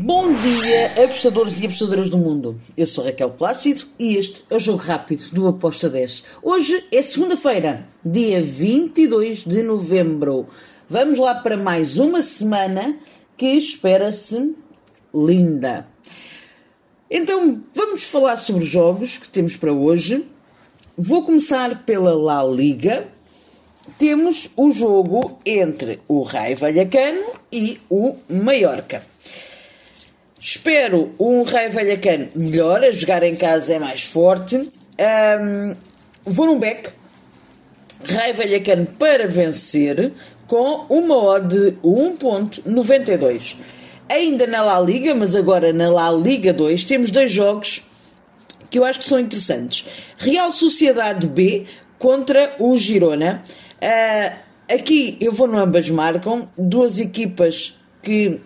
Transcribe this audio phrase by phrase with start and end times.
[0.00, 2.56] Bom dia, apostadores e apostadoras do mundo.
[2.76, 6.22] Eu sou Raquel Plácido e este é o Jogo Rápido do Aposta 10.
[6.40, 10.46] Hoje é segunda-feira, dia 22 de novembro.
[10.86, 12.96] Vamos lá para mais uma semana
[13.36, 14.54] que espera-se
[15.12, 15.84] linda.
[17.10, 20.24] Então, vamos falar sobre os jogos que temos para hoje.
[20.96, 23.08] Vou começar pela La Liga.
[23.98, 29.02] Temos o jogo entre o Raio Vallecano e o Mallorca.
[30.40, 34.56] Espero um Raio Vallecano melhor, a jogar em casa é mais forte.
[34.56, 35.74] Um,
[36.24, 36.90] vou num back.
[38.08, 40.12] Raio Vallecano para vencer
[40.46, 43.56] com uma odd de 1.92.
[44.08, 47.82] Ainda na La Liga, mas agora na La Liga 2, temos dois jogos
[48.70, 49.86] que eu acho que são interessantes.
[50.16, 51.66] Real Sociedade B
[51.98, 53.42] contra o Girona.
[53.82, 54.36] Uh,
[54.72, 58.40] aqui eu vou no ambas marcam, duas equipas que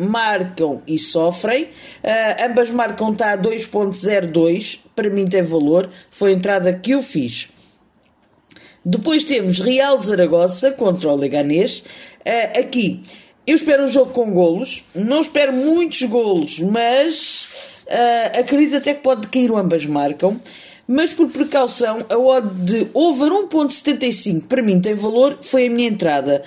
[0.00, 1.64] marcam e sofrem.
[1.64, 7.02] Uh, ambas marcam está a 2.02, para mim tem valor, foi a entrada que eu
[7.02, 7.48] fiz.
[8.84, 11.80] Depois temos Real Zaragoza contra o Leganés.
[12.20, 13.02] Uh, aqui
[13.46, 19.02] eu espero um jogo com golos, não espero muitos golos, mas uh, acredito até que
[19.02, 20.40] pode cair ambas marcam.
[20.86, 25.88] Mas por precaução, a odd de over 1.75 para mim tem valor, foi a minha
[25.88, 26.42] entrada.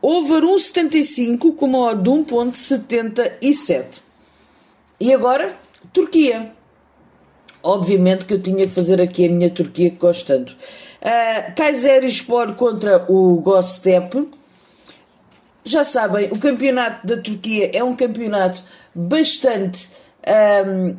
[0.00, 4.02] Over 1,75 com uma odd de 1,77.
[5.00, 5.54] E agora,
[5.92, 6.52] Turquia.
[7.62, 9.92] Obviamente que eu tinha que fazer aqui a minha Turquia
[10.26, 10.52] tanto.
[10.52, 14.28] Uh, Kayserispor contra o Gostep.
[15.64, 18.62] Já sabem, o campeonato da Turquia é um campeonato
[18.94, 19.88] bastante
[20.66, 20.96] um,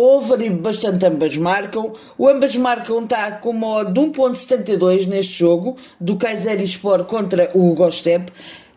[0.00, 1.92] over e bastante ambas marcam.
[2.16, 7.74] O ambas marcam está com uma odd de 1.72 neste jogo, do Kayserispor contra o
[7.74, 8.32] Gostep.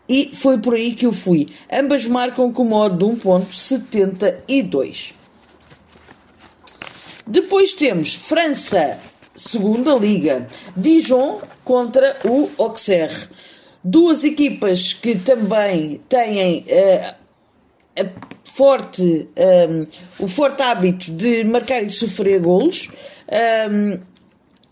[0.08, 1.48] E foi por aí que eu fui.
[1.72, 5.12] Ambas marcam com uma odd de 1.72.
[7.26, 8.98] Depois temos França,
[9.34, 10.46] segunda liga.
[10.76, 13.28] Dijon contra o Auxerre.
[13.84, 17.21] Duas equipas que também têm uh,
[18.44, 22.88] forte, um, o forte hábito de marcar e sofrer golos.
[23.70, 23.98] Um,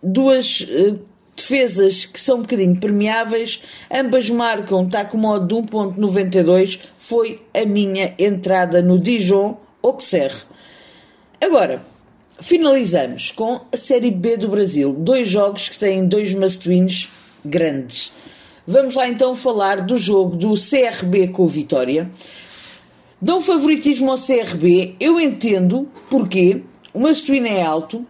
[0.03, 0.99] duas uh,
[1.37, 7.65] defesas que são um bocadinho permeáveis, ambas marcam, está com modo de 1.92, foi a
[7.65, 10.37] minha entrada no Dijon Auxerre.
[11.43, 11.83] Agora,
[12.39, 16.69] finalizamos com a Série B do Brasil, dois jogos que têm dois must
[17.45, 18.13] grandes.
[18.67, 22.11] Vamos lá então falar do jogo do CRB com o Vitória.
[23.23, 28.07] Dou favoritismo ao CRB, eu entendo porque o Mastuíno é alto,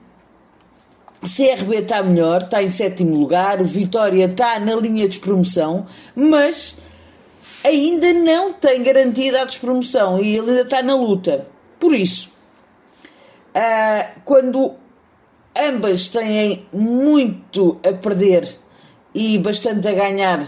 [1.21, 5.85] o CRB está melhor, está em sétimo lugar, o Vitória está na linha de despromoção,
[6.15, 6.77] mas
[7.65, 11.45] ainda não tem garantida a despromoção e ele ainda está na luta.
[11.81, 12.31] Por isso,
[13.49, 14.77] uh, quando
[15.59, 18.49] ambas têm muito a perder
[19.13, 20.47] e bastante a ganhar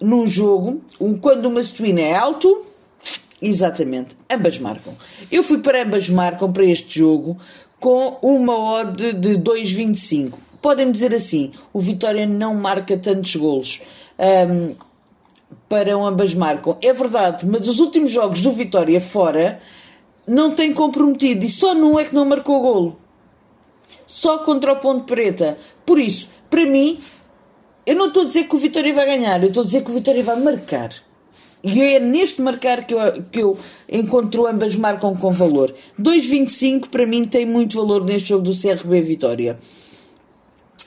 [0.00, 0.82] num jogo,
[1.20, 2.71] quando o Mastuíno é alto
[3.42, 4.94] Exatamente, ambas marcam.
[5.30, 7.36] Eu fui para ambas marcam para este jogo
[7.80, 10.34] com uma odd de 2,25.
[10.60, 13.82] Podem-me dizer assim: o Vitória não marca tantos golos.
[14.16, 14.76] Um,
[15.68, 16.78] para ambas marcam.
[16.80, 19.60] É verdade, mas os últimos jogos do Vitória fora
[20.24, 22.96] não tem comprometido e só num é que não marcou golo.
[24.06, 25.58] Só contra o Ponte Preta.
[25.84, 27.00] Por isso, para mim,
[27.84, 29.90] eu não estou a dizer que o Vitória vai ganhar, eu estou a dizer que
[29.90, 30.92] o Vitória vai marcar.
[31.64, 33.58] E é neste marcar que eu, que eu
[33.88, 35.72] encontro ambas marcam com valor.
[36.00, 39.58] 2,25 para mim tem muito valor neste jogo do CRB Vitória.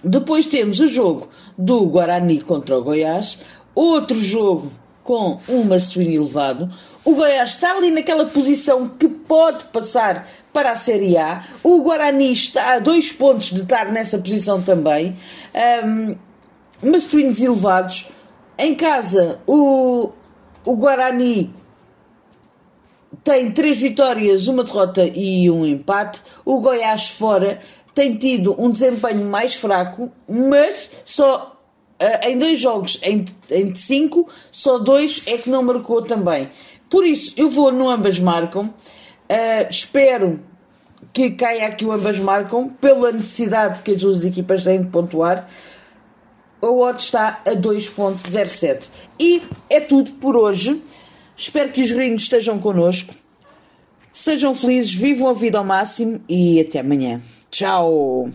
[0.04, 3.40] Depois temos o jogo do Guarani contra o Goiás,
[3.74, 4.72] outro jogo
[5.04, 6.70] com um masculino elevado.
[7.06, 11.44] O Goiás está ali naquela posição que pode passar para a Série A.
[11.64, 15.16] O Guarani está a dois pontos de estar nessa posição também.
[15.86, 16.16] Um,
[16.90, 18.08] masculinos elevados.
[18.58, 20.12] Em casa, o,
[20.66, 21.54] o Guarani
[23.24, 26.22] tem três vitórias, uma derrota e um empate.
[26.44, 27.60] O Goiás fora
[27.94, 31.58] tem tido um desempenho mais fraco, mas só
[32.02, 36.50] uh, em dois jogos em, em cinco, só dois é que não marcou também.
[36.90, 38.64] Por isso, eu vou no ambas marcam.
[38.66, 40.42] Uh, espero
[41.14, 45.50] que caia aqui o ambas marcam, pela necessidade que as duas equipas têm de pontuar
[46.62, 48.90] o odd está a 2.07.
[49.20, 50.82] E é tudo por hoje.
[51.38, 53.14] Espero que os gringos estejam connosco.
[54.12, 57.22] Sejam felizes, vivam a vida ao máximo e até amanhã.
[57.52, 58.30] Tchau!